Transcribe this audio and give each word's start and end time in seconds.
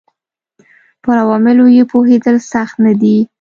پر 1.03 1.15
عواملو 1.23 1.65
یې 1.75 1.83
پوهېدل 1.91 2.37
سخت 2.51 2.75
نه 2.85 2.93
دي. 3.01 3.17